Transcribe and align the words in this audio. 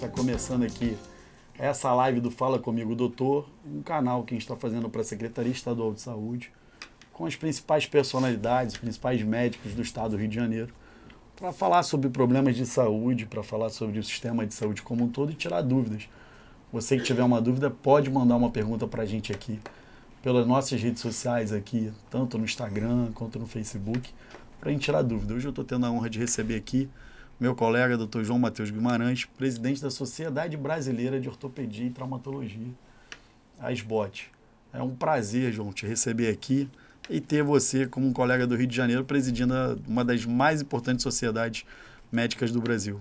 está 0.00 0.08
começando 0.08 0.62
aqui 0.62 0.96
essa 1.58 1.92
live 1.92 2.20
do 2.20 2.30
Fala 2.30 2.58
Comigo 2.58 2.94
Doutor, 2.94 3.46
um 3.66 3.82
canal 3.82 4.24
que 4.24 4.32
a 4.32 4.34
gente 4.34 4.44
está 4.44 4.56
fazendo 4.56 4.88
para 4.88 5.02
a 5.02 5.04
Secretaria 5.04 5.52
Estadual 5.52 5.92
de 5.92 6.00
Saúde, 6.00 6.50
com 7.12 7.26
as 7.26 7.36
principais 7.36 7.84
personalidades, 7.84 8.76
os 8.76 8.80
principais 8.80 9.22
médicos 9.22 9.74
do 9.74 9.82
estado 9.82 10.12
do 10.12 10.16
Rio 10.16 10.28
de 10.28 10.34
Janeiro, 10.34 10.72
para 11.36 11.52
falar 11.52 11.82
sobre 11.82 12.08
problemas 12.08 12.56
de 12.56 12.64
saúde, 12.64 13.26
para 13.26 13.42
falar 13.42 13.68
sobre 13.68 13.98
o 13.98 14.02
sistema 14.02 14.46
de 14.46 14.54
saúde 14.54 14.80
como 14.80 15.04
um 15.04 15.08
todo 15.10 15.32
e 15.32 15.34
tirar 15.34 15.60
dúvidas. 15.60 16.08
Você 16.72 16.96
que 16.96 17.02
tiver 17.02 17.22
uma 17.22 17.42
dúvida, 17.42 17.68
pode 17.68 18.08
mandar 18.08 18.36
uma 18.36 18.48
pergunta 18.48 18.86
para 18.86 19.02
a 19.02 19.06
gente 19.06 19.30
aqui, 19.32 19.60
pelas 20.22 20.46
nossas 20.46 20.80
redes 20.80 21.02
sociais 21.02 21.52
aqui, 21.52 21.92
tanto 22.08 22.38
no 22.38 22.44
Instagram 22.44 23.12
quanto 23.12 23.38
no 23.38 23.46
Facebook, 23.46 24.14
para 24.58 24.70
a 24.70 24.72
gente 24.72 24.82
tirar 24.82 25.02
dúvida. 25.02 25.34
Hoje 25.34 25.46
eu 25.46 25.50
estou 25.50 25.64
tendo 25.64 25.84
a 25.84 25.90
honra 25.90 26.08
de 26.08 26.18
receber 26.18 26.56
aqui 26.56 26.88
meu 27.40 27.54
colega, 27.54 27.96
Dr. 27.96 28.22
João 28.22 28.38
Matheus 28.38 28.70
Guimarães, 28.70 29.24
presidente 29.24 29.80
da 29.80 29.90
Sociedade 29.90 30.58
Brasileira 30.58 31.18
de 31.18 31.26
Ortopedia 31.26 31.86
e 31.86 31.90
Traumatologia, 31.90 32.70
a 33.58 33.72
SBOT. 33.72 34.30
É 34.74 34.82
um 34.82 34.94
prazer, 34.94 35.50
João, 35.50 35.72
te 35.72 35.86
receber 35.86 36.28
aqui 36.28 36.68
e 37.08 37.18
ter 37.18 37.42
você 37.42 37.86
como 37.86 38.06
um 38.06 38.12
colega 38.12 38.46
do 38.46 38.54
Rio 38.54 38.66
de 38.66 38.76
Janeiro 38.76 39.06
presidindo 39.06 39.54
uma 39.88 40.04
das 40.04 40.26
mais 40.26 40.60
importantes 40.60 41.02
sociedades 41.02 41.64
médicas 42.12 42.52
do 42.52 42.60
Brasil. 42.60 43.00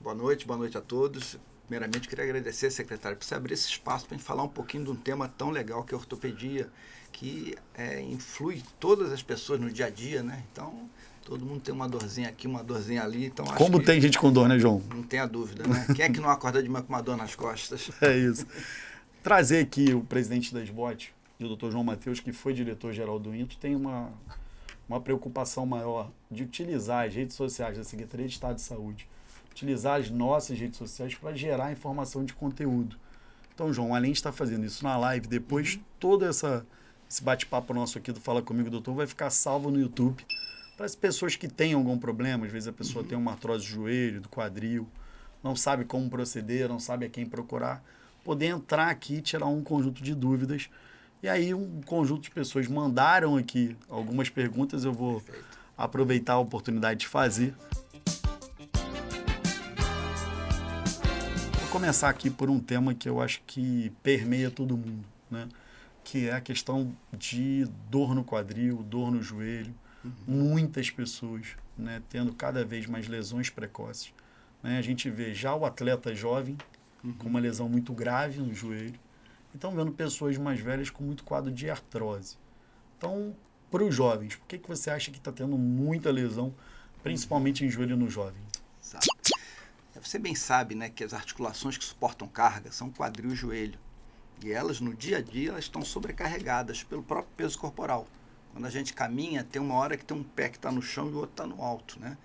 Boa 0.00 0.14
noite, 0.14 0.46
boa 0.46 0.58
noite 0.58 0.78
a 0.78 0.80
todos. 0.80 1.38
Primeiramente, 1.68 2.08
queria 2.08 2.24
agradecer, 2.24 2.70
secretário, 2.70 3.18
por 3.18 3.24
você 3.24 3.34
abrir 3.34 3.52
esse 3.52 3.68
espaço 3.68 4.06
para 4.06 4.18
falar 4.18 4.44
um 4.44 4.48
pouquinho 4.48 4.84
de 4.84 4.90
um 4.90 4.96
tema 4.96 5.28
tão 5.28 5.50
legal 5.50 5.84
que 5.84 5.94
é 5.94 5.96
a 5.96 5.98
ortopedia, 5.98 6.70
que 7.12 7.54
é, 7.74 8.00
influi 8.00 8.62
todas 8.80 9.12
as 9.12 9.22
pessoas 9.22 9.60
no 9.60 9.70
dia 9.70 9.86
a 9.86 9.90
dia, 9.90 10.22
né? 10.22 10.42
Então, 10.50 10.88
Todo 11.24 11.46
mundo 11.46 11.60
tem 11.60 11.72
uma 11.72 11.88
dorzinha 11.88 12.28
aqui, 12.28 12.46
uma 12.46 12.62
dorzinha 12.62 13.02
ali. 13.02 13.26
Então 13.26 13.44
Como 13.44 13.82
tem 13.82 14.00
gente 14.00 14.18
com 14.18 14.32
dor, 14.32 14.48
né, 14.48 14.58
João? 14.58 14.82
Não 14.92 15.02
tenha 15.02 15.26
dúvida, 15.26 15.66
né? 15.66 15.86
Quem 15.94 16.04
é 16.04 16.08
que 16.10 16.20
não 16.20 16.28
acorda 16.28 16.62
de 16.62 16.68
manhã 16.68 16.82
com 16.82 16.92
uma 16.92 17.02
dor 17.02 17.16
nas 17.16 17.34
costas? 17.34 17.90
É 18.02 18.16
isso. 18.16 18.46
Trazer 19.22 19.60
aqui 19.60 19.94
o 19.94 20.00
presidente 20.00 20.52
da 20.52 20.60
SBOT, 20.62 21.14
o 21.40 21.46
doutor 21.46 21.70
João 21.70 21.84
Matheus, 21.84 22.18
que 22.18 22.32
foi 22.32 22.52
diretor-geral 22.52 23.20
do 23.20 23.34
INTO, 23.34 23.56
tem 23.56 23.76
uma, 23.76 24.10
uma 24.88 25.00
preocupação 25.00 25.64
maior 25.64 26.10
de 26.28 26.42
utilizar 26.42 27.06
as 27.06 27.14
redes 27.14 27.36
sociais 27.36 27.78
da 27.78 27.84
Secretaria 27.84 28.26
de 28.26 28.32
Estado 28.32 28.56
de 28.56 28.62
Saúde, 28.62 29.08
utilizar 29.52 30.00
as 30.00 30.10
nossas 30.10 30.58
redes 30.58 30.76
sociais 30.76 31.14
para 31.14 31.36
gerar 31.36 31.70
informação 31.70 32.24
de 32.24 32.34
conteúdo. 32.34 32.96
Então, 33.54 33.72
João, 33.72 33.94
além 33.94 34.10
de 34.10 34.18
estar 34.18 34.32
fazendo 34.32 34.66
isso 34.66 34.82
na 34.82 34.96
live, 34.96 35.28
depois 35.28 35.74
uhum. 35.74 35.82
todo 36.00 36.24
essa, 36.24 36.66
esse 37.08 37.22
bate-papo 37.22 37.72
nosso 37.72 37.98
aqui 37.98 38.10
do 38.10 38.20
Fala 38.20 38.42
Comigo, 38.42 38.70
doutor, 38.70 38.94
vai 38.94 39.06
ficar 39.06 39.30
salvo 39.30 39.70
no 39.70 39.78
YouTube 39.78 40.24
para 40.76 40.86
as 40.86 40.94
pessoas 40.94 41.36
que 41.36 41.48
têm 41.48 41.74
algum 41.74 41.98
problema, 41.98 42.46
às 42.46 42.52
vezes 42.52 42.68
a 42.68 42.72
pessoa 42.72 43.02
uhum. 43.02 43.08
tem 43.08 43.18
uma 43.18 43.32
artrose 43.32 43.66
do 43.66 43.70
joelho, 43.70 44.20
do 44.20 44.28
quadril, 44.28 44.88
não 45.42 45.54
sabe 45.54 45.84
como 45.84 46.08
proceder, 46.08 46.68
não 46.68 46.78
sabe 46.78 47.06
a 47.06 47.08
quem 47.08 47.26
procurar, 47.26 47.84
poder 48.24 48.46
entrar 48.46 48.88
aqui 48.88 49.16
e 49.16 49.22
tirar 49.22 49.46
um 49.46 49.62
conjunto 49.62 50.02
de 50.02 50.14
dúvidas. 50.14 50.70
E 51.22 51.28
aí 51.28 51.52
um 51.54 51.80
conjunto 51.82 52.22
de 52.22 52.30
pessoas 52.30 52.66
mandaram 52.68 53.36
aqui 53.36 53.76
algumas 53.88 54.28
perguntas, 54.28 54.84
eu 54.84 54.92
vou 54.92 55.20
Perfeito. 55.20 55.58
aproveitar 55.76 56.34
a 56.34 56.38
oportunidade 56.38 57.00
de 57.00 57.06
fazer. 57.06 57.54
Vou 61.60 61.68
começar 61.70 62.08
aqui 62.08 62.30
por 62.30 62.50
um 62.50 62.58
tema 62.58 62.94
que 62.94 63.08
eu 63.08 63.20
acho 63.20 63.42
que 63.46 63.92
permeia 64.02 64.50
todo 64.50 64.76
mundo, 64.76 65.04
né? 65.30 65.48
que 66.04 66.28
é 66.28 66.32
a 66.32 66.40
questão 66.40 66.92
de 67.16 67.66
dor 67.88 68.14
no 68.14 68.24
quadril, 68.24 68.82
dor 68.82 69.10
no 69.10 69.22
joelho, 69.22 69.72
uhum. 70.04 70.12
muitas 70.26 70.90
pessoas 70.90 71.56
né, 71.76 72.02
tendo 72.08 72.34
cada 72.34 72.64
vez 72.64 72.86
mais 72.86 73.08
lesões 73.08 73.50
precoces. 73.50 74.12
Né? 74.62 74.78
A 74.78 74.82
gente 74.82 75.10
vê 75.10 75.34
já 75.34 75.54
o 75.54 75.64
atleta 75.64 76.14
jovem 76.14 76.56
uhum. 77.02 77.12
com 77.14 77.28
uma 77.28 77.40
lesão 77.40 77.68
muito 77.68 77.92
grave 77.92 78.40
no 78.40 78.54
joelho, 78.54 78.98
e 79.52 79.56
estão 79.56 79.74
vendo 79.74 79.92
pessoas 79.92 80.36
mais 80.38 80.60
velhas 80.60 80.90
com 80.90 81.02
muito 81.02 81.24
quadro 81.24 81.50
de 81.50 81.68
artrose. 81.68 82.36
Então, 82.96 83.34
para 83.70 83.84
os 83.84 83.94
jovens, 83.94 84.36
por 84.36 84.46
que, 84.46 84.58
que 84.58 84.68
você 84.68 84.90
acha 84.90 85.10
que 85.10 85.18
está 85.18 85.32
tendo 85.32 85.58
muita 85.58 86.10
lesão, 86.10 86.54
principalmente 87.02 87.64
em 87.64 87.70
joelho 87.70 87.96
no 87.96 88.08
jovem? 88.08 88.42
Exato. 88.82 89.08
Você 90.02 90.18
bem 90.18 90.34
sabe 90.34 90.74
né, 90.74 90.90
que 90.90 91.04
as 91.04 91.14
articulações 91.14 91.76
que 91.76 91.84
suportam 91.84 92.26
carga 92.26 92.72
são 92.72 92.90
quadril 92.90 93.32
e 93.32 93.36
joelho. 93.36 93.78
E 94.44 94.50
elas, 94.50 94.80
no 94.80 94.92
dia 94.94 95.18
a 95.18 95.20
dia, 95.22 95.50
elas 95.50 95.64
estão 95.64 95.82
sobrecarregadas 95.82 96.82
pelo 96.82 97.02
próprio 97.02 97.32
peso 97.36 97.56
corporal. 97.58 98.06
Quando 98.52 98.66
a 98.66 98.70
gente 98.70 98.92
caminha, 98.92 99.42
tem 99.42 99.60
uma 99.60 99.74
hora 99.74 99.96
que 99.96 100.04
tem 100.04 100.16
um 100.16 100.22
pé 100.22 100.48
que 100.48 100.56
está 100.56 100.70
no 100.70 100.82
chão 100.82 101.08
e 101.08 101.12
o 101.12 101.16
outro 101.16 101.32
está 101.32 101.46
no 101.46 101.62
alto, 101.62 101.98
né? 101.98 102.16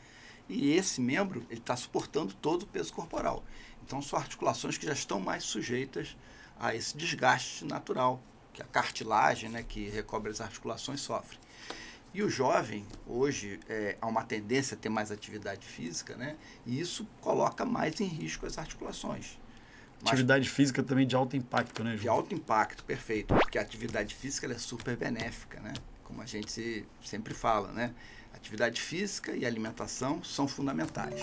E 0.49 0.71
esse 0.71 1.01
membro, 1.01 1.45
ele 1.49 1.59
está 1.59 1.75
suportando 1.75 2.33
todo 2.33 2.63
o 2.63 2.67
peso 2.67 2.93
corporal. 2.93 3.43
Então, 3.85 4.01
são 4.01 4.17
articulações 4.17 4.77
que 4.77 4.85
já 4.85 4.93
estão 4.93 5.19
mais 5.19 5.43
sujeitas 5.43 6.15
a 6.59 6.75
esse 6.75 6.97
desgaste 6.97 7.65
natural, 7.65 8.21
que 8.53 8.61
a 8.61 8.65
cartilagem, 8.65 9.49
né, 9.49 9.63
que 9.63 9.89
recobre 9.89 10.31
as 10.31 10.41
articulações, 10.41 11.01
sofre. 11.01 11.37
E 12.13 12.23
o 12.23 12.29
jovem, 12.29 12.85
hoje, 13.05 13.59
é, 13.69 13.97
há 14.01 14.07
uma 14.07 14.23
tendência 14.23 14.75
a 14.75 14.77
ter 14.79 14.89
mais 14.89 15.11
atividade 15.11 15.65
física, 15.65 16.15
né? 16.15 16.35
E 16.65 16.79
isso 16.79 17.05
coloca 17.21 17.63
mais 17.65 17.99
em 18.01 18.05
risco 18.05 18.45
as 18.45 18.57
articulações. 18.57 19.37
Mas, 20.01 20.13
atividade 20.13 20.49
física 20.49 20.81
também 20.81 21.05
de 21.05 21.15
alto 21.15 21.35
impacto, 21.35 21.83
né, 21.83 21.95
Ju? 21.95 22.01
De 22.01 22.09
alto 22.09 22.33
impacto, 22.33 22.83
perfeito. 22.83 23.33
Porque 23.35 23.57
a 23.57 23.61
atividade 23.61 24.15
física 24.15 24.51
é 24.51 24.57
super 24.57 24.95
benéfica, 24.95 25.59
né? 25.59 25.73
Como 26.07 26.21
a 26.21 26.25
gente 26.25 26.85
sempre 27.03 27.33
fala, 27.33 27.71
né? 27.73 27.93
Atividade 28.33 28.79
física 28.79 29.35
e 29.35 29.45
alimentação 29.45 30.23
são 30.23 30.47
fundamentais. 30.47 31.19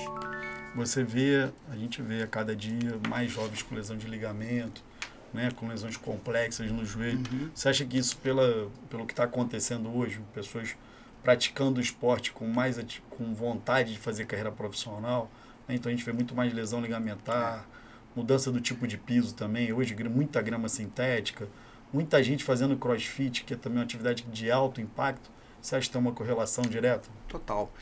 Você 0.74 1.02
vê, 1.02 1.50
a 1.70 1.76
gente 1.76 2.02
vê 2.02 2.22
a 2.22 2.26
cada 2.26 2.54
dia 2.54 3.00
mais 3.08 3.32
jovens 3.32 3.62
com 3.62 3.74
lesão 3.74 3.96
de 3.96 4.06
ligamento, 4.06 4.84
né, 5.32 5.50
com 5.56 5.66
lesões 5.66 5.96
complexas 5.96 6.70
no 6.70 6.84
joelho. 6.84 7.22
Uhum. 7.32 7.50
Você 7.54 7.68
acha 7.68 7.84
que 7.84 7.96
isso, 7.96 8.18
pela, 8.18 8.70
pelo 8.90 9.06
que 9.06 9.12
está 9.12 9.24
acontecendo 9.24 9.88
hoje, 9.96 10.20
pessoas 10.34 10.76
praticando 11.22 11.80
esporte 11.80 12.30
com 12.30 12.46
mais 12.46 12.78
com 13.08 13.32
vontade 13.32 13.92
de 13.92 13.98
fazer 13.98 14.26
carreira 14.26 14.52
profissional, 14.52 15.30
né, 15.66 15.76
então 15.76 15.90
a 15.90 15.94
gente 15.94 16.04
vê 16.04 16.12
muito 16.12 16.34
mais 16.34 16.52
lesão 16.52 16.80
ligamentar, 16.80 17.60
é. 17.60 18.18
mudança 18.18 18.52
do 18.52 18.60
tipo 18.60 18.86
de 18.86 18.98
piso 18.98 19.34
também. 19.34 19.72
Hoje, 19.72 19.96
muita 20.08 20.42
grama 20.42 20.68
sintética, 20.68 21.48
muita 21.94 22.20
gente 22.24 22.42
fazendo 22.42 22.76
crossfit, 22.76 23.44
que 23.44 23.54
é 23.54 23.56
também 23.56 23.78
uma 23.78 23.84
atividade 23.84 24.24
de 24.24 24.50
alto 24.50 24.80
impacto. 24.80 25.30
Você 25.62 25.76
acha 25.76 25.86
que 25.86 25.92
tem 25.92 26.00
uma 26.00 26.12
correlação 26.12 26.64
direta? 26.64 27.08
Total. 27.28 27.72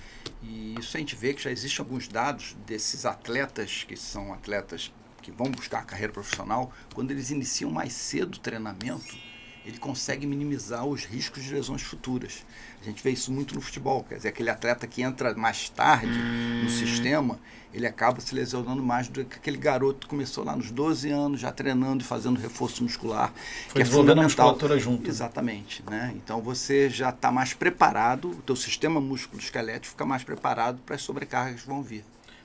E 0.42 0.74
isso 0.78 0.94
a 0.96 1.00
gente 1.00 1.16
vê 1.16 1.32
que 1.32 1.42
já 1.42 1.50
existem 1.50 1.82
alguns 1.82 2.06
dados 2.06 2.54
desses 2.66 3.06
atletas, 3.06 3.84
que 3.88 3.96
são 3.96 4.34
atletas 4.34 4.92
que 5.22 5.32
vão 5.32 5.50
buscar 5.50 5.78
a 5.78 5.84
carreira 5.84 6.12
profissional, 6.12 6.70
quando 6.94 7.10
eles 7.10 7.30
iniciam 7.30 7.70
mais 7.70 7.94
cedo 7.94 8.34
o 8.34 8.38
treinamento, 8.38 9.16
ele 9.64 9.78
consegue 9.78 10.26
minimizar 10.26 10.84
os 10.84 11.04
riscos 11.04 11.42
de 11.42 11.54
lesões 11.54 11.82
futuras. 11.82 12.44
A 12.80 12.84
gente 12.84 13.02
vê 13.02 13.10
isso 13.10 13.32
muito 13.32 13.54
no 13.54 13.60
futebol, 13.60 14.02
quer 14.02 14.16
dizer, 14.16 14.28
aquele 14.28 14.50
atleta 14.50 14.86
que 14.86 15.02
entra 15.02 15.34
mais 15.34 15.68
tarde 15.68 16.06
no 16.08 16.66
hum. 16.66 16.68
sistema, 16.68 17.38
ele 17.72 17.86
acaba 17.86 18.20
se 18.20 18.34
lesionando 18.34 18.82
mais 18.82 19.08
do 19.08 19.24
que 19.24 19.36
aquele 19.36 19.56
garoto 19.56 20.00
que 20.00 20.06
começou 20.08 20.44
lá 20.44 20.56
nos 20.56 20.70
12 20.70 21.10
anos, 21.10 21.40
já 21.40 21.52
treinando 21.52 22.02
e 22.02 22.06
fazendo 22.06 22.38
reforço 22.38 22.82
muscular. 22.82 23.32
Foi 23.68 23.82
que 23.82 23.82
é 23.82 23.90
fundamental. 23.90 24.20
a 24.20 24.24
musculatura 24.24 24.78
junto. 24.78 25.08
Exatamente. 25.08 25.82
Né? 25.88 26.12
Então 26.16 26.42
você 26.42 26.90
já 26.90 27.10
está 27.10 27.30
mais 27.30 27.54
preparado, 27.54 28.30
o 28.30 28.42
teu 28.42 28.56
sistema 28.56 29.00
músculo-esquelético 29.00 29.92
fica 29.92 30.04
mais 30.04 30.24
preparado 30.24 30.80
para 30.84 30.96
as 30.96 31.02
sobrecargas 31.02 31.62
que 31.62 31.66
vão 31.66 31.82
vir. 31.82 32.04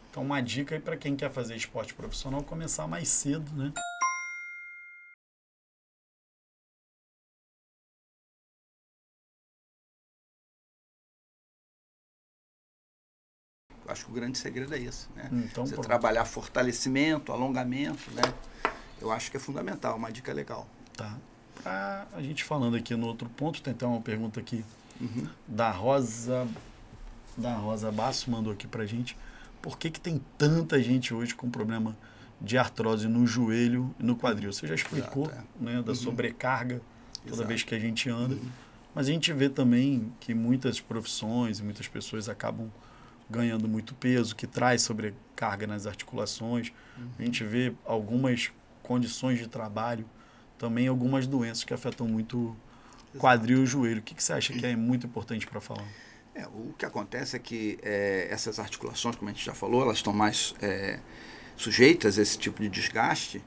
Então 0.09 0.23
uma 0.23 0.41
dica 0.41 0.75
aí 0.75 0.81
para 0.81 0.95
quem 0.95 1.15
quer 1.15 1.31
fazer 1.31 1.55
esporte 1.55 1.93
profissional, 1.93 2.41
começar 2.43 2.87
mais 2.87 3.09
cedo, 3.09 3.51
né? 3.55 3.73
Acho 13.87 14.05
que 14.05 14.11
o 14.11 14.13
grande 14.13 14.37
segredo 14.37 14.73
é 14.73 14.79
esse, 14.79 15.07
né? 15.15 15.29
Então, 15.31 15.65
Você 15.65 15.73
pronto. 15.73 15.85
trabalhar 15.85 16.25
fortalecimento, 16.25 17.31
alongamento, 17.31 18.11
né? 18.11 18.23
Eu 19.01 19.11
acho 19.11 19.29
que 19.31 19.37
é 19.37 19.39
fundamental, 19.39 19.95
uma 19.95 20.11
dica 20.11 20.33
legal. 20.33 20.67
Tá. 20.95 21.17
Pra 21.61 22.07
a 22.13 22.21
gente 22.21 22.43
falando 22.43 22.75
aqui 22.75 22.95
no 22.95 23.07
outro 23.07 23.29
ponto, 23.29 23.61
tem 23.61 23.73
até 23.73 23.85
uma 23.85 24.01
pergunta 24.01 24.39
aqui 24.39 24.63
uhum. 24.99 25.27
da 25.47 25.71
Rosa 25.71 26.47
da 27.37 27.53
Rosa 27.53 27.91
Basso 27.91 28.31
mandou 28.31 28.51
aqui 28.51 28.67
pra 28.67 28.85
gente. 28.85 29.15
Por 29.61 29.77
que 29.77 29.91
que 29.91 29.99
tem 29.99 30.19
tanta 30.37 30.81
gente 30.81 31.13
hoje 31.13 31.35
com 31.35 31.49
problema 31.49 31.95
de 32.41 32.57
artrose 32.57 33.07
no 33.07 33.27
joelho 33.27 33.93
e 33.99 34.03
no 34.03 34.15
quadril? 34.15 34.51
Você 34.51 34.65
já 34.65 34.75
explicou, 34.75 35.27
Exato, 35.27 35.47
é. 35.61 35.63
né, 35.63 35.81
da 35.81 35.89
uhum. 35.89 35.95
sobrecarga 35.95 36.81
toda 37.23 37.35
Exato. 37.35 37.47
vez 37.47 37.63
que 37.63 37.75
a 37.75 37.79
gente 37.79 38.09
anda. 38.09 38.35
Uhum. 38.35 38.49
Mas 38.95 39.07
a 39.07 39.11
gente 39.11 39.31
vê 39.31 39.49
também 39.49 40.11
que 40.19 40.33
muitas 40.33 40.79
profissões 40.79 41.59
e 41.59 41.63
muitas 41.63 41.87
pessoas 41.87 42.27
acabam 42.27 42.71
ganhando 43.29 43.67
muito 43.67 43.93
peso, 43.95 44.35
que 44.35 44.47
traz 44.47 44.81
sobrecarga 44.81 45.67
nas 45.67 45.85
articulações. 45.85 46.71
Uhum. 46.97 47.09
A 47.19 47.23
gente 47.23 47.43
vê 47.43 47.73
algumas 47.85 48.51
condições 48.81 49.39
de 49.39 49.47
trabalho, 49.47 50.05
também 50.57 50.87
algumas 50.87 51.27
doenças 51.27 51.63
que 51.63 51.73
afetam 51.73 52.07
muito 52.07 52.55
Exato. 53.09 53.19
quadril 53.19 53.63
e 53.63 53.65
joelho. 53.65 53.99
O 53.99 54.03
que, 54.03 54.15
que 54.15 54.23
você 54.23 54.33
acha 54.33 54.53
que 54.53 54.65
é 54.65 54.75
muito 54.75 55.05
importante 55.05 55.45
para 55.45 55.59
falar? 55.59 55.87
É, 56.33 56.47
o 56.47 56.73
que 56.77 56.85
acontece 56.85 57.35
é 57.35 57.39
que 57.39 57.79
é, 57.81 58.27
essas 58.29 58.59
articulações, 58.59 59.15
como 59.15 59.29
a 59.29 59.33
gente 59.33 59.43
já 59.43 59.53
falou, 59.53 59.81
elas 59.81 59.97
estão 59.97 60.13
mais 60.13 60.53
é, 60.61 60.99
sujeitas 61.55 62.17
a 62.19 62.21
esse 62.21 62.37
tipo 62.37 62.61
de 62.61 62.69
desgaste, 62.69 63.43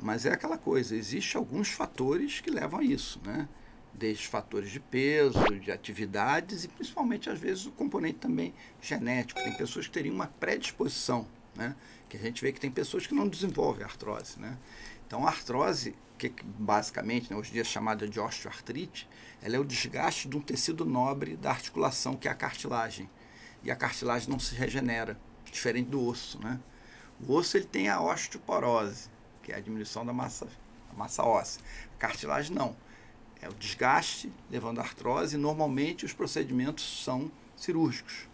mas 0.00 0.24
é 0.24 0.32
aquela 0.32 0.56
coisa, 0.56 0.96
existem 0.96 1.38
alguns 1.38 1.68
fatores 1.68 2.40
que 2.40 2.50
levam 2.50 2.80
a 2.80 2.82
isso, 2.82 3.20
né? 3.24 3.46
Desde 3.92 4.26
fatores 4.28 4.70
de 4.70 4.80
peso, 4.80 5.38
de 5.60 5.70
atividades 5.70 6.64
e 6.64 6.68
principalmente, 6.68 7.28
às 7.28 7.38
vezes, 7.38 7.66
o 7.66 7.72
componente 7.72 8.18
também 8.18 8.54
genético. 8.80 9.42
Tem 9.42 9.56
pessoas 9.56 9.86
que 9.86 9.92
teriam 9.92 10.14
uma 10.14 10.26
predisposição, 10.26 11.26
né? 11.54 11.76
Que 12.08 12.16
a 12.16 12.20
gente 12.20 12.40
vê 12.40 12.52
que 12.52 12.60
tem 12.60 12.70
pessoas 12.70 13.06
que 13.06 13.14
não 13.14 13.28
desenvolvem 13.28 13.84
artrose, 13.84 14.38
né? 14.40 14.56
Então, 15.06 15.26
a 15.26 15.28
artrose, 15.28 15.94
que 16.16 16.32
basicamente, 16.44 17.30
né, 17.30 17.36
hoje 17.36 17.50
em 17.50 17.52
dia 17.54 17.62
é 17.62 17.64
chamada 17.64 18.08
de 18.08 18.20
osteoartrite, 18.20 19.08
ela 19.42 19.56
é 19.56 19.58
o 19.58 19.64
desgaste 19.64 20.28
de 20.28 20.36
um 20.36 20.40
tecido 20.40 20.84
nobre 20.84 21.36
da 21.36 21.50
articulação, 21.50 22.14
que 22.14 22.28
é 22.28 22.30
a 22.30 22.34
cartilagem. 22.34 23.10
E 23.62 23.70
a 23.70 23.76
cartilagem 23.76 24.30
não 24.30 24.38
se 24.38 24.54
regenera, 24.54 25.18
diferente 25.50 25.88
do 25.88 26.06
osso, 26.06 26.38
né? 26.38 26.60
O 27.26 27.34
osso 27.34 27.56
ele 27.56 27.66
tem 27.66 27.88
a 27.88 28.00
osteoporose, 28.00 29.10
que 29.42 29.52
é 29.52 29.56
a 29.56 29.60
diminuição 29.60 30.06
da 30.06 30.12
massa, 30.12 30.46
massa 30.96 31.22
óssea. 31.22 31.60
A 31.96 31.98
cartilagem 31.98 32.54
não. 32.54 32.76
É 33.42 33.48
o 33.48 33.54
desgaste 33.54 34.30
levando 34.50 34.78
a 34.78 34.82
artrose 34.82 35.36
e 35.36 35.38
normalmente 35.38 36.04
os 36.04 36.12
procedimentos 36.12 37.02
são 37.02 37.30
cirúrgicos. 37.56 38.28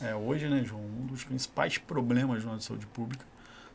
É, 0.00 0.14
hoje, 0.14 0.48
né, 0.48 0.64
João, 0.64 0.82
um 0.82 1.06
dos 1.06 1.24
principais 1.24 1.76
problemas 1.76 2.44
na 2.44 2.58
saúde 2.60 2.86
pública 2.86 3.24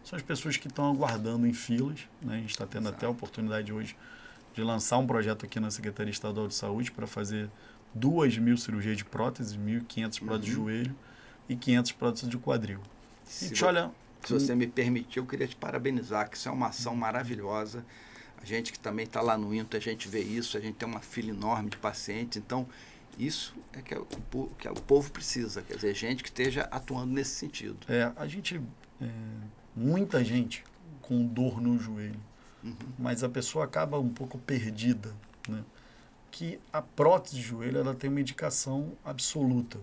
são 0.03 0.17
as 0.17 0.23
pessoas 0.23 0.57
que 0.57 0.67
estão 0.67 0.89
aguardando 0.91 1.45
em 1.45 1.53
filas. 1.53 2.07
Né? 2.21 2.35
A 2.35 2.39
gente 2.39 2.49
está 2.49 2.65
tendo 2.65 2.83
Exato. 2.83 2.97
até 2.97 3.05
a 3.05 3.09
oportunidade 3.09 3.71
hoje 3.71 3.95
de 4.53 4.63
lançar 4.63 4.97
um 4.97 5.05
projeto 5.05 5.45
aqui 5.45 5.59
na 5.59 5.69
Secretaria 5.69 6.11
Estadual 6.11 6.47
de 6.47 6.55
Saúde 6.55 6.91
para 6.91 7.05
fazer 7.05 7.49
duas 7.93 8.37
mil 8.37 8.57
cirurgias 8.57 8.97
de 8.97 9.05
prótese, 9.05 9.57
1.500 9.57 9.85
próteses 9.85 10.21
uhum. 10.21 10.39
de 10.39 10.51
joelho 10.51 10.95
e 11.49 11.55
500 11.55 11.91
próteses 11.91 12.29
de 12.29 12.37
quadril. 12.37 12.79
Se 13.23 13.45
a 13.45 13.47
gente 13.49 13.65
olha... 13.65 13.91
Se 14.25 14.33
você 14.33 14.55
me 14.55 14.67
permitir, 14.67 15.19
eu 15.19 15.25
queria 15.25 15.47
te 15.47 15.55
parabenizar, 15.55 16.29
que 16.29 16.35
isso 16.35 16.49
é 16.49 16.51
uma 16.51 16.67
ação 16.67 16.95
maravilhosa. 16.95 17.85
A 18.41 18.45
gente 18.45 18.71
que 18.71 18.79
também 18.79 19.05
está 19.05 19.21
lá 19.21 19.37
no 19.37 19.53
INTO, 19.53 19.77
a 19.77 19.79
gente 19.79 20.07
vê 20.07 20.21
isso, 20.21 20.57
a 20.57 20.59
gente 20.59 20.75
tem 20.75 20.87
uma 20.87 20.99
fila 20.99 21.29
enorme 21.29 21.69
de 21.69 21.77
pacientes. 21.77 22.37
Então, 22.37 22.67
isso 23.17 23.55
é 23.73 23.81
que, 23.81 23.93
é 23.93 23.97
o, 23.97 24.05
que 24.57 24.67
é 24.67 24.71
o 24.71 24.75
povo 24.75 25.11
precisa, 25.11 25.61
quer 25.61 25.75
dizer, 25.75 25.95
gente 25.95 26.21
que 26.21 26.29
esteja 26.29 26.63
atuando 26.71 27.13
nesse 27.13 27.31
sentido. 27.31 27.77
É, 27.87 28.11
a 28.15 28.27
gente, 28.27 28.61
é, 29.01 29.09
muita 29.75 30.23
gente 30.23 30.63
com 31.01 31.25
dor 31.25 31.61
no 31.61 31.77
joelho, 31.77 32.19
uhum. 32.63 32.75
mas 32.99 33.23
a 33.23 33.29
pessoa 33.29 33.65
acaba 33.65 33.99
um 33.99 34.09
pouco 34.09 34.37
perdida, 34.37 35.15
né? 35.47 35.63
Que 36.29 36.59
a 36.73 36.81
prótese 36.81 37.37
de 37.37 37.41
joelho 37.41 37.77
ela 37.77 37.95
tem 37.95 38.09
uma 38.09 38.19
indicação 38.19 38.91
absoluta. 39.05 39.79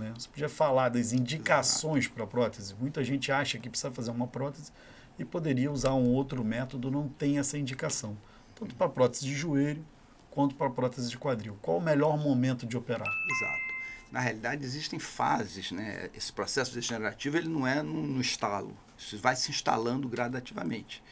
Né? 0.00 0.12
Você 0.16 0.28
podia 0.28 0.48
falar 0.48 0.88
das 0.88 1.12
indicações 1.12 2.08
para 2.08 2.24
a 2.24 2.26
prótese. 2.26 2.74
Muita 2.74 3.04
gente 3.04 3.30
acha 3.30 3.58
que 3.58 3.68
precisa 3.68 3.92
fazer 3.92 4.10
uma 4.10 4.26
prótese 4.26 4.72
e 5.18 5.24
poderia 5.24 5.70
usar 5.70 5.94
um 5.94 6.08
outro 6.08 6.42
método, 6.42 6.90
não 6.90 7.08
tem 7.08 7.38
essa 7.38 7.58
indicação. 7.58 8.16
Tanto 8.58 8.74
para 8.74 8.88
prótese 8.88 9.26
de 9.26 9.34
joelho 9.34 9.84
quanto 10.30 10.54
para 10.54 10.70
prótese 10.70 11.10
de 11.10 11.18
quadril. 11.18 11.58
Qual 11.60 11.76
o 11.76 11.80
melhor 11.80 12.18
momento 12.18 12.66
de 12.66 12.76
operar? 12.76 13.08
Exato. 13.08 13.70
Na 14.10 14.18
realidade, 14.18 14.64
existem 14.64 14.98
fases, 14.98 15.70
né? 15.70 16.10
Esse 16.14 16.32
processo 16.32 16.74
degenerativo 16.74 17.36
ele 17.36 17.48
não 17.48 17.66
é 17.66 17.80
no, 17.80 18.02
no 18.02 18.20
estalo, 18.20 18.76
isso 18.98 19.16
vai 19.18 19.36
se 19.36 19.50
instalando 19.50 20.08
gradativamente. 20.08 21.02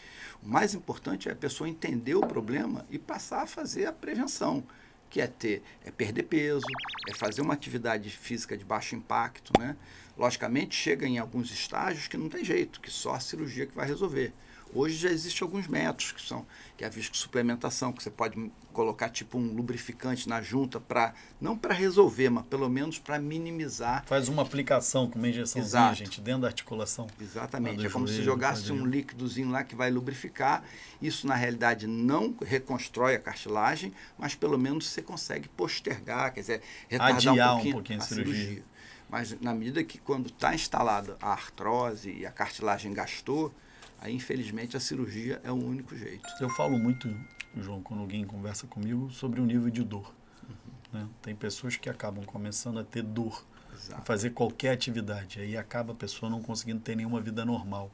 O 0.43 0.49
mais 0.49 0.75
importante 0.75 1.29
é 1.29 1.33
a 1.33 1.37
pessoa 1.37 1.69
entender 1.69 2.15
o 2.15 2.27
problema 2.27 2.85
e 2.91 2.99
passar 2.99 3.43
a 3.43 3.47
fazer 3.47 3.87
a 3.87 3.93
prevenção, 3.93 4.65
que 5.11 5.21
é 5.21 5.27
ter, 5.27 5.63
é 5.85 5.91
perder 5.91 6.25
peso, 6.25 6.67
é 7.09 7.15
fazer 7.15 7.41
uma 7.41 7.55
atividade 7.55 8.11
física 8.11 8.57
de 8.57 8.65
baixo 8.65 8.95
impacto, 8.95 9.53
né? 9.59 9.77
Logicamente, 10.17 10.75
chega 10.75 11.07
em 11.07 11.19
alguns 11.19 11.51
estágios 11.51 12.09
que 12.09 12.17
não 12.17 12.29
tem 12.29 12.45
jeito, 12.45 12.81
que 12.81 12.91
só 12.91 13.15
a 13.15 13.21
cirurgia 13.21 13.67
que 13.67 13.75
vai 13.75 13.87
resolver. 13.87 14.33
Hoje 14.75 14.97
já 14.97 15.11
existem 15.11 15.45
alguns 15.45 15.67
métodos 15.67 16.13
que 16.13 16.21
são 16.21 16.47
que 16.77 16.85
é 16.85 16.87
a 16.87 16.93
suplementação, 17.13 17.93
que 17.93 18.03
você 18.03 18.11
pode 18.11 18.51
colocar 18.73 19.09
tipo 19.09 19.37
um 19.37 19.53
lubrificante 19.53 20.29
na 20.29 20.41
junta 20.41 20.79
para 20.79 21.13
não 21.41 21.57
para 21.59 21.75
resolver, 21.75 22.31
mas 22.31 22.45
pelo 22.47 22.69
menos 22.69 22.99
para 22.99 23.19
minimizar. 23.19 24.05
Faz 24.07 24.29
uma 24.29 24.43
aplicação 24.43 25.11
com 25.11 25.19
uma 25.19 25.29
injeção, 25.29 25.95
gente, 25.95 26.21
dentro 26.21 26.43
da 26.43 26.49
articulação. 26.49 27.09
Exatamente. 27.21 27.85
É 27.85 27.91
como 27.91 28.07
joelho, 28.07 28.21
se 28.21 28.25
jogasse 28.25 28.71
um 28.71 28.87
líquidozinho 28.87 29.51
lá 29.51 29.65
que 29.65 29.75
vai 29.75 29.91
lubrificar. 29.91 30.63
Isso 31.03 31.27
na 31.27 31.35
realidade 31.35 31.89
não 31.89 32.37
reconstrói 32.41 33.17
a 33.17 33.19
cartilagem, 33.19 33.93
mas 34.17 34.37
pelo 34.37 34.57
menos 34.57 34.87
você 34.87 35.03
consegue 35.03 35.49
postergar, 35.49 36.33
quer 36.33 36.41
dizer, 36.41 36.63
retardar 36.89 37.17
Adiar 37.17 37.51
um 37.51 37.55
pouquinho, 37.55 37.75
um 37.75 37.79
pouquinho 37.79 38.01
a, 38.01 38.03
a 38.03 38.07
cirurgia. 38.07 38.35
cirurgia. 38.35 38.65
Mas 39.09 39.41
na 39.41 39.55
medida 39.55 39.83
que 39.83 39.99
quando 39.99 40.27
está 40.27 40.55
instalada 40.55 41.17
a 41.21 41.33
artrose 41.33 42.11
e 42.11 42.27
a 42.27 42.31
cartilagem 42.31 42.93
gastou, 42.93 43.53
Aí, 44.01 44.15
infelizmente, 44.15 44.77
a 44.77 44.81
cirurgia 44.81 45.41
é 45.43 45.51
o 45.51 45.57
único 45.57 45.97
jeito. 45.97 46.29
Eu 46.41 46.49
falo 46.51 46.79
muito, 46.79 47.09
João, 47.57 47.83
quando 47.83 48.01
alguém 48.01 48.25
conversa 48.25 48.67
comigo, 48.67 49.11
sobre 49.11 49.41
o 49.41 49.47
nível 49.47 49.71
de 49.71 49.83
dor. 49.83 50.15
Uhum. 50.49 51.01
Né? 51.01 51.09
Tem 51.21 51.35
pessoas 51.35 51.77
que 51.77 51.91
acabam 51.91 52.25
começando 52.25 52.79
a 52.79 52.85
ter 52.85 53.03
dor, 53.03 53.45
a 53.93 54.01
fazer 54.01 54.31
qualquer 54.31 54.73
atividade. 54.73 55.41
Aí 55.41 55.57
acaba 55.57 55.93
a 55.93 55.97
pessoa 55.97 56.31
não 56.31 56.43
conseguindo 56.43 56.81
ter 56.81 56.97
nenhuma 56.97 57.21
vida 57.21 57.45
normal. 57.45 57.91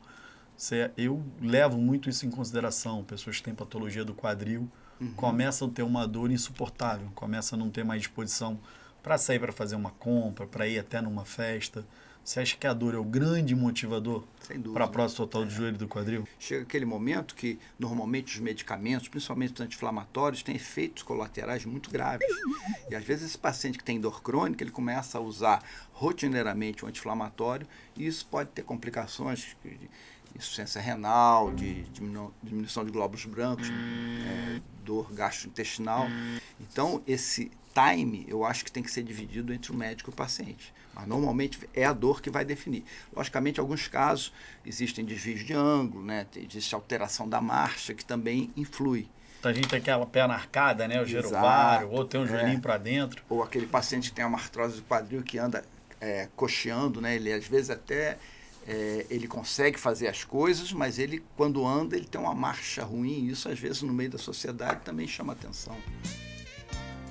Eu 0.97 1.23
levo 1.41 1.79
muito 1.79 2.09
isso 2.09 2.27
em 2.27 2.31
consideração. 2.31 3.03
Pessoas 3.03 3.39
que 3.39 3.43
têm 3.43 3.55
patologia 3.55 4.05
do 4.05 4.15
quadril 4.15 4.71
uhum. 5.01 5.13
começam 5.15 5.69
a 5.69 5.71
ter 5.71 5.83
uma 5.83 6.07
dor 6.07 6.31
insuportável, 6.31 7.11
começam 7.15 7.59
a 7.59 7.63
não 7.63 7.71
ter 7.71 7.85
mais 7.85 8.03
disposição 8.03 8.61
para 9.03 9.19
sair 9.19 9.39
para 9.39 9.53
fazer 9.53 9.77
uma 9.77 9.91
compra, 9.91 10.47
para 10.47 10.67
ir 10.67 10.79
até 10.79 11.01
numa 11.01 11.25
festa. 11.25 11.85
Você 12.25 12.41
acha 12.41 12.57
que 12.57 12.67
a 12.67 12.73
dor 12.73 12.95
é 12.95 12.97
o 12.97 13.05
grande 13.05 13.55
motivador 13.55 14.25
para 14.73 14.87
a 14.87 14.89
prótese 14.89 15.17
total 15.17 15.43
é. 15.43 15.45
do 15.45 15.51
joelho 15.51 15.75
e 15.75 15.79
do 15.79 15.87
quadril? 15.87 16.27
Chega 16.39 16.63
aquele 16.63 16.87
momento 16.87 17.35
que, 17.35 17.59
normalmente, 17.79 18.35
os 18.35 18.41
medicamentos, 18.41 19.09
principalmente 19.09 19.53
os 19.53 19.61
anti-inflamatórios, 19.61 20.43
têm 20.43 20.57
efeitos 20.57 21.03
colaterais 21.03 21.67
muito 21.67 21.91
graves. 21.91 22.27
E, 22.89 22.95
às 22.95 23.05
vezes, 23.05 23.27
esse 23.27 23.39
paciente 23.39 23.77
que 23.77 23.85
tem 23.85 24.01
dor 24.01 24.23
crônica, 24.23 24.65
ele 24.65 24.71
começa 24.71 25.19
a 25.19 25.21
usar 25.21 25.63
rotineiramente 25.93 26.83
o 26.83 26.89
anti-inflamatório 26.89 27.67
e 27.95 28.07
isso 28.07 28.27
pode 28.27 28.49
ter 28.51 28.63
complicações 28.63 29.55
de 29.63 29.91
insuficiência 30.35 30.81
renal, 30.81 31.53
de 31.53 31.83
diminuição 32.43 32.87
de 32.87 32.91
glóbulos 32.91 33.27
brancos, 33.27 33.69
é, 33.69 34.61
dor 34.83 35.13
gastrointestinal. 35.13 36.07
Então, 36.59 37.03
esse 37.07 37.53
time, 37.75 38.25
eu 38.29 38.45
acho 38.45 38.65
que 38.65 38.71
tem 38.71 38.83
que 38.83 38.91
ser 38.91 39.03
dividido 39.03 39.53
entre 39.53 39.73
o 39.73 39.75
médico 39.75 40.11
e 40.11 40.13
o 40.13 40.17
paciente. 40.17 40.73
Mas 40.95 41.07
normalmente 41.09 41.59
é 41.75 41.85
a 41.85 41.93
dor 41.93 42.23
que 42.23 42.31
vai 42.31 42.45
definir. 42.45 42.85
Logicamente, 43.15 43.59
em 43.59 43.61
alguns 43.61 43.89
casos, 43.89 44.33
existem 44.65 45.05
desvios 45.05 45.45
de 45.45 45.53
ângulo, 45.53 46.05
né? 46.05 46.27
existe 46.37 46.75
alteração 46.75 47.29
da 47.29 47.41
marcha, 47.41 47.93
que 47.93 48.05
também 48.05 48.51
influi. 48.57 49.09
Então 49.41 49.51
a 49.51 49.55
gente 49.55 49.69
tem 49.69 49.79
aquela 49.79 50.07
perna 50.07 50.33
arcada, 50.33 50.89
né? 50.89 51.03
O 51.03 51.05
gerovário, 51.05 51.91
ou 51.91 52.05
tem 52.05 52.19
um 52.19 52.27
joelhinho 52.27 52.57
é. 52.57 52.61
para 52.61 52.79
dentro. 52.79 53.23
Ou 53.29 53.43
aquele 53.43 53.67
paciente 53.67 54.09
que 54.09 54.17
tem 54.17 54.25
uma 54.25 54.39
artrose 54.39 54.77
do 54.77 54.83
quadril 54.85 55.23
que 55.23 55.37
anda 55.37 55.63
é, 56.01 56.29
cocheando, 56.35 57.01
né? 57.01 57.17
Ele 57.17 57.31
às 57.31 57.47
vezes 57.47 57.69
até 57.69 58.17
é, 58.67 59.05
ele 59.11 59.29
consegue 59.29 59.79
fazer 59.79 60.09
as 60.09 60.25
coisas, 60.25 60.73
mas 60.73 60.99
ele 60.99 61.23
quando 61.37 61.67
anda 61.67 61.95
ele 61.95 62.07
tem 62.07 62.19
uma 62.19 62.35
marcha 62.35 62.85
ruim. 62.85 63.27
E 63.27 63.31
isso 63.33 63.47
às 63.47 63.59
vezes 63.59 63.83
no 63.83 63.93
meio 63.93 64.09
da 64.09 64.19
sociedade 64.19 64.81
também 64.83 65.07
chama 65.07 65.35
atenção. 65.35 65.77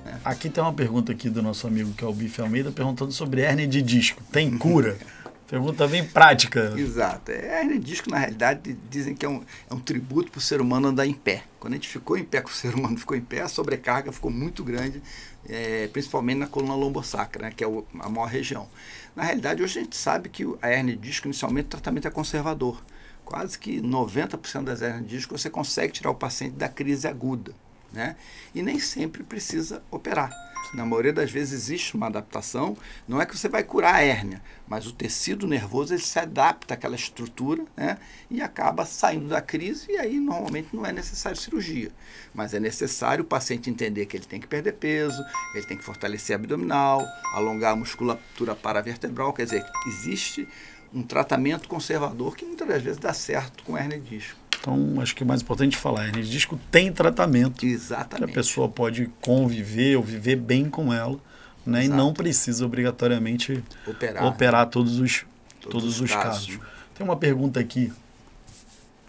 Aqui 0.24 0.48
tem 0.48 0.62
uma 0.62 0.72
pergunta 0.72 1.12
aqui 1.12 1.28
do 1.30 1.42
nosso 1.42 1.66
amigo 1.66 1.92
que 1.92 2.04
é 2.04 2.06
o 2.06 2.12
Bife 2.12 2.40
Almeida 2.40 2.70
perguntando 2.70 3.12
sobre 3.12 3.42
hernia 3.42 3.66
de 3.66 3.82
disco. 3.82 4.22
Tem 4.30 4.56
cura? 4.56 4.96
Pergunta 5.46 5.86
bem 5.86 6.02
prática. 6.02 6.72
Exato. 6.76 7.30
É, 7.30 7.60
hernia 7.60 7.78
de 7.78 7.84
disco, 7.84 8.10
na 8.10 8.18
realidade, 8.18 8.76
dizem 8.90 9.14
que 9.14 9.26
é 9.26 9.28
um, 9.28 9.42
é 9.70 9.74
um 9.74 9.78
tributo 9.78 10.30
para 10.30 10.38
o 10.38 10.40
ser 10.40 10.60
humano 10.60 10.88
andar 10.88 11.06
em 11.06 11.12
pé. 11.12 11.44
Quando 11.60 11.74
a 11.74 11.76
gente 11.76 11.86
ficou 11.86 12.16
em 12.16 12.24
pé, 12.24 12.40
que 12.40 12.50
o 12.50 12.52
ser 12.52 12.74
humano 12.74 12.96
ficou 12.96 13.14
em 13.16 13.20
pé, 13.20 13.42
a 13.42 13.48
sobrecarga 13.48 14.10
ficou 14.10 14.30
muito 14.30 14.64
grande, 14.64 15.02
é, 15.46 15.86
principalmente 15.88 16.38
na 16.38 16.46
coluna 16.46 16.74
lombosacra, 16.74 17.42
né, 17.42 17.52
que 17.54 17.62
é 17.62 17.68
o, 17.68 17.84
a 18.00 18.08
maior 18.08 18.26
região. 18.26 18.66
Na 19.14 19.22
realidade, 19.22 19.62
hoje 19.62 19.78
a 19.78 19.82
gente 19.82 19.96
sabe 19.96 20.30
que 20.30 20.44
a 20.62 20.70
hernia 20.70 20.96
de 20.96 21.02
disco, 21.02 21.28
inicialmente, 21.28 21.66
o 21.66 21.70
tratamento 21.70 22.08
é 22.08 22.10
conservador. 22.10 22.82
Quase 23.22 23.58
que 23.58 23.80
90% 23.82 24.64
das 24.64 24.80
hernias 24.80 25.02
de 25.02 25.16
disco 25.16 25.38
você 25.38 25.50
consegue 25.50 25.92
tirar 25.92 26.10
o 26.10 26.14
paciente 26.14 26.54
da 26.54 26.70
crise 26.70 27.06
aguda 27.06 27.54
né? 27.94 28.16
E 28.54 28.62
nem 28.62 28.78
sempre 28.78 29.22
precisa 29.22 29.82
operar. 29.90 30.30
Na 30.74 30.84
maioria 30.84 31.12
das 31.12 31.30
vezes 31.30 31.52
existe 31.52 31.94
uma 31.94 32.06
adaptação. 32.06 32.76
Não 33.06 33.20
é 33.20 33.26
que 33.26 33.36
você 33.36 33.48
vai 33.48 33.62
curar 33.62 33.94
a 33.94 34.00
hérnia, 34.00 34.42
mas 34.66 34.86
o 34.86 34.92
tecido 34.92 35.46
nervoso 35.46 35.94
ele 35.94 36.02
se 36.02 36.18
adapta 36.18 36.74
àquela 36.74 36.96
estrutura 36.96 37.62
né? 37.76 37.98
e 38.28 38.42
acaba 38.42 38.84
saindo 38.84 39.28
da 39.28 39.40
crise. 39.40 39.86
E 39.90 39.96
aí, 39.96 40.18
normalmente, 40.18 40.74
não 40.74 40.84
é 40.84 40.92
necessário 40.92 41.38
cirurgia. 41.38 41.92
Mas 42.34 42.54
é 42.54 42.60
necessário 42.60 43.22
o 43.22 43.26
paciente 43.26 43.70
entender 43.70 44.06
que 44.06 44.16
ele 44.16 44.26
tem 44.26 44.40
que 44.40 44.48
perder 44.48 44.72
peso, 44.72 45.22
ele 45.54 45.66
tem 45.66 45.76
que 45.76 45.84
fortalecer 45.84 46.34
abdominal, 46.34 47.04
alongar 47.32 47.74
a 47.74 47.76
musculatura 47.76 48.56
paravertebral. 48.56 49.32
Quer 49.32 49.44
dizer, 49.44 49.64
existe 49.86 50.48
um 50.92 51.02
tratamento 51.02 51.68
conservador 51.68 52.36
que 52.36 52.44
muitas 52.44 52.66
das 52.66 52.82
vezes 52.82 52.98
dá 52.98 53.12
certo 53.12 53.62
com 53.64 53.76
hernia 53.76 54.00
de 54.00 54.18
disco. 54.18 54.43
Então, 54.64 54.98
acho 55.02 55.14
que 55.14 55.22
o 55.22 55.26
mais 55.26 55.42
importante 55.42 55.76
é 55.76 55.78
falar, 55.78 56.06
hernia 56.06 56.22
de 56.22 56.30
disco 56.30 56.58
tem 56.70 56.90
tratamento. 56.90 57.66
Exatamente. 57.66 58.24
Que 58.24 58.30
a 58.30 58.34
pessoa 58.34 58.66
pode 58.66 59.10
conviver 59.20 59.96
ou 59.96 60.02
viver 60.02 60.36
bem 60.36 60.70
com 60.70 60.90
ela, 60.90 61.18
né? 61.66 61.84
E 61.84 61.88
não 61.88 62.14
precisa 62.14 62.64
obrigatoriamente 62.64 63.62
operar, 63.86 64.24
operar 64.24 64.66
todos 64.70 64.98
os, 64.98 65.26
todos, 65.60 65.82
todos 65.82 66.00
os 66.00 66.10
casos. 66.10 66.56
casos. 66.56 66.60
Tem 66.94 67.04
uma 67.04 67.16
pergunta 67.16 67.60
aqui 67.60 67.92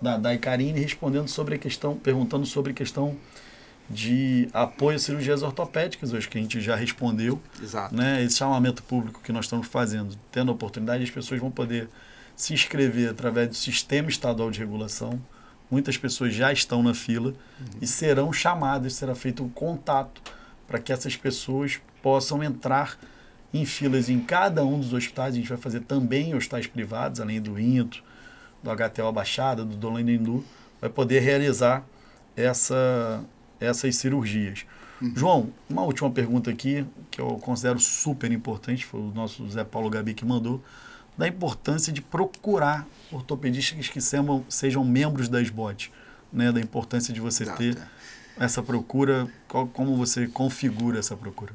da, 0.02 0.18
da 0.18 0.34
Icarine 0.34 0.78
respondendo 0.78 1.30
sobre 1.30 1.56
a 1.56 1.58
questão, 1.58 1.96
perguntando 1.96 2.46
sobre 2.46 2.74
a 2.74 2.76
questão 2.76 3.16
de 3.90 4.50
apoio 4.52 4.98
a 4.98 5.00
cirurgias 5.00 5.42
ortopédicas, 5.42 6.12
hoje 6.12 6.28
que 6.28 6.38
a 6.38 6.42
gente 6.42 6.60
já 6.60 6.76
respondeu. 6.76 7.40
Exato. 7.64 7.96
Né, 7.96 8.22
esse 8.26 8.36
chamamento 8.36 8.84
público 8.84 9.22
que 9.24 9.32
nós 9.32 9.46
estamos 9.46 9.68
fazendo, 9.68 10.18
tendo 10.34 10.52
a 10.52 10.54
oportunidade, 10.54 11.02
as 11.06 11.10
pessoas 11.10 11.40
vão 11.40 11.50
poder 11.50 11.88
se 12.36 12.54
inscrever 12.54 13.10
através 13.10 13.48
do 13.48 13.56
Sistema 13.56 14.10
Estadual 14.10 14.52
de 14.52 14.60
Regulação. 14.60 15.18
Muitas 15.70 15.98
pessoas 15.98 16.34
já 16.34 16.52
estão 16.52 16.84
na 16.84 16.94
fila 16.94 17.30
uhum. 17.30 17.80
e 17.82 17.88
serão 17.88 18.32
chamadas, 18.32 18.94
será 18.94 19.16
feito 19.16 19.44
um 19.44 19.50
contato 19.50 20.22
para 20.68 20.80
que 20.80 20.92
essas 20.92 21.16
pessoas 21.16 21.80
possam 22.02 22.44
entrar 22.44 22.98
em 23.54 23.66
filas 23.66 24.10
em 24.10 24.20
cada 24.20 24.66
um 24.66 24.80
dos 24.80 24.94
hospitais. 24.94 25.34
A 25.34 25.38
gente 25.38 25.50
vai 25.50 25.58
fazer 25.58 25.82
também 25.82 26.36
hospitais 26.36 26.68
privados, 26.68 27.20
além 27.20 27.42
do 27.42 27.60
INTO, 27.60 28.04
do 28.62 28.70
HTO 28.70 29.12
Baixada, 29.12 29.64
do 29.64 29.76
Dolendo 29.76 30.12
Indu, 30.12 30.44
vai 30.82 30.90
poder 30.90 31.20
realizar 31.20 31.86
essa, 32.36 33.24
essas 33.60 33.96
cirurgias. 33.96 34.66
Uhum. 35.02 35.14
João, 35.16 35.54
uma 35.70 35.84
última 35.84 36.10
pergunta 36.10 36.50
aqui, 36.50 36.86
que 37.12 37.22
eu 37.22 37.38
considero 37.38 37.80
super 37.80 38.32
importante, 38.32 38.86
foi 38.86 39.00
o 39.00 39.12
nosso 39.14 39.48
Zé 39.50 39.64
Paulo 39.64 39.90
Gabi 39.90 40.14
que 40.14 40.26
mandou, 40.26 40.64
da 41.18 41.28
importância 41.28 41.92
de 41.92 42.02
procurar 42.02 42.88
ortopedistas 43.12 43.88
que 43.88 44.02
sejam, 44.02 44.46
sejam 44.50 44.84
membros 44.84 45.30
da 45.30 45.42
SBOT, 45.42 45.92
né? 46.32 46.52
da 46.52 46.60
importância 46.60 47.14
de 47.14 47.22
você 47.22 47.44
Exato. 47.44 47.58
ter 47.58 47.78
essa 48.38 48.62
procura, 48.62 49.28
qual, 49.48 49.68
como 49.68 49.96
você 49.96 50.28
configura 50.28 51.00
essa 51.00 51.16
procura? 51.16 51.54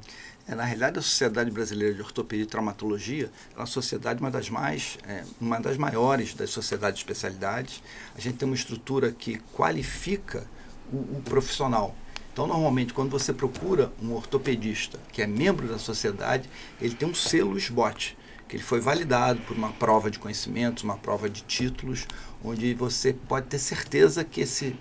É, 0.49 0.55
na 0.55 0.65
realidade, 0.65 0.99
a 0.99 1.03
Sociedade 1.03 1.51
Brasileira 1.51 1.95
de 1.95 2.01
Ortopedia 2.01 2.45
e 2.45 2.47
Traumatologia 2.47 3.31
é 3.55 3.59
uma 3.59 3.67
sociedade, 3.67 4.21
uma 4.21 4.31
das 4.31 4.49
mais, 4.49 4.99
é, 5.07 5.23
uma 5.41 5.61
das 5.61 5.77
maiores 5.77 6.35
das 6.35 6.51
sociedades 6.51 6.99
de 6.99 7.05
especialidades. 7.05 7.83
A 8.17 8.21
gente 8.21 8.39
tem 8.39 8.49
uma 8.49 8.55
estrutura 8.55 9.13
que 9.13 9.39
qualifica 9.53 10.47
o, 10.93 10.97
o 10.97 11.23
profissional. 11.25 11.95
Então, 12.33 12.47
normalmente, 12.47 12.95
quando 12.95 13.11
você 13.11 13.33
procura 13.33 13.93
um 14.03 14.13
ortopedista 14.13 14.99
que 15.13 15.21
é 15.21 15.27
membro 15.27 15.69
da 15.69 15.79
sociedade, 15.79 16.49
ele 16.81 16.95
tem 16.95 17.09
um 17.09 17.15
selo 17.15 17.57
SBOT, 17.57 18.17
que 18.51 18.57
ele 18.57 18.65
foi 18.65 18.81
validado 18.81 19.41
por 19.43 19.57
uma 19.57 19.71
prova 19.71 20.11
de 20.11 20.19
conhecimentos, 20.19 20.83
uma 20.83 20.97
prova 20.97 21.31
de 21.31 21.43
títulos, 21.43 22.05
onde 22.43 22.75
você 22.75 23.13
pode 23.13 23.47
ter 23.47 23.61
certeza 23.61 24.25
que 24.25 24.41
esse 24.41 24.75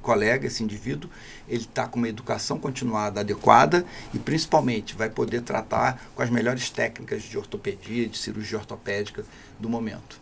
colega, 0.00 0.46
esse 0.46 0.64
indivíduo, 0.64 1.10
ele 1.46 1.64
está 1.64 1.86
com 1.86 1.98
uma 1.98 2.08
educação 2.08 2.58
continuada 2.58 3.20
adequada 3.20 3.84
e 4.14 4.18
principalmente 4.18 4.94
vai 4.94 5.10
poder 5.10 5.42
tratar 5.42 6.02
com 6.14 6.22
as 6.22 6.30
melhores 6.30 6.70
técnicas 6.70 7.22
de 7.22 7.36
ortopedia, 7.36 8.08
de 8.08 8.16
cirurgia 8.16 8.56
ortopédica 8.56 9.22
do 9.60 9.68
momento. 9.68 10.18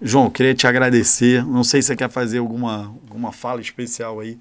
João, 0.00 0.28
queria 0.28 0.54
te 0.54 0.66
agradecer. 0.66 1.42
Não 1.46 1.64
sei 1.64 1.80
se 1.80 1.88
você 1.88 1.96
quer 1.96 2.10
fazer 2.10 2.38
alguma, 2.38 2.94
alguma 3.08 3.32
fala 3.32 3.62
especial 3.62 4.20
aí 4.20 4.38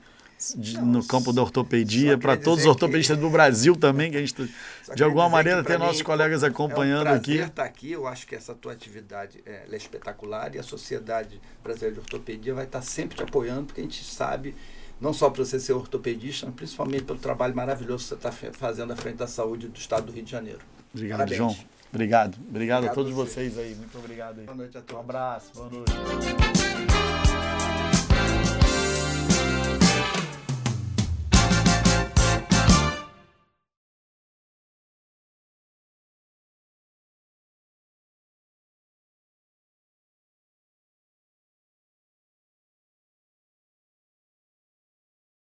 de, 0.55 0.79
no 0.79 1.05
campo 1.05 1.31
da 1.31 1.41
ortopedia, 1.41 2.17
para 2.17 2.35
todos 2.35 2.61
os 2.61 2.69
ortopedistas 2.69 3.17
que... 3.17 3.21
do 3.21 3.29
Brasil 3.29 3.75
também, 3.75 4.11
que 4.11 4.17
a 4.17 4.19
gente, 4.19 4.53
de 4.95 5.03
alguma 5.03 5.29
maneira, 5.29 5.63
tem 5.63 5.77
nossos 5.77 6.01
colegas 6.01 6.43
acompanhando 6.43 7.07
é 7.07 7.11
um 7.11 7.15
aqui. 7.15 7.37
estar 7.37 7.63
aqui, 7.63 7.91
eu 7.91 8.07
acho 8.07 8.25
que 8.25 8.35
essa 8.35 8.53
tua 8.53 8.73
atividade 8.73 9.41
é, 9.45 9.63
é 9.71 9.75
espetacular 9.75 10.55
e 10.55 10.59
a 10.59 10.63
Sociedade 10.63 11.39
Brasileira 11.63 11.95
de 11.95 11.99
Ortopedia 12.01 12.53
vai 12.53 12.65
estar 12.65 12.81
sempre 12.81 13.17
te 13.17 13.23
apoiando, 13.23 13.65
porque 13.65 13.81
a 13.81 13.83
gente 13.83 14.03
sabe, 14.03 14.55
não 14.99 15.13
só 15.13 15.29
para 15.29 15.45
você 15.45 15.59
ser 15.59 15.73
ortopedista, 15.73 16.45
mas 16.45 16.55
principalmente 16.55 17.03
pelo 17.03 17.19
trabalho 17.19 17.55
maravilhoso 17.55 18.03
que 18.03 18.09
você 18.09 18.15
está 18.15 18.31
fazendo 18.51 18.93
à 18.93 18.95
frente 18.95 19.17
da 19.17 19.27
saúde 19.27 19.67
do 19.67 19.77
estado 19.77 20.07
do 20.07 20.11
Rio 20.11 20.23
de 20.23 20.31
Janeiro. 20.31 20.59
Obrigado, 20.93 21.17
Parabéns. 21.19 21.37
João. 21.37 21.57
Obrigado. 21.93 22.37
Obrigado, 22.37 22.39
obrigado 22.49 22.85
a 22.85 22.89
todos 22.89 23.11
vocês 23.11 23.57
aí. 23.57 23.75
Muito 23.75 23.97
obrigado 23.97 24.39
aí. 24.39 24.45
Boa 24.45 24.57
noite 24.57 24.77
a 24.77 24.81
todos. 24.81 24.95
Um 24.95 24.99
abraço. 24.99 25.51
Boa 25.53 25.69
noite. 25.69 27.20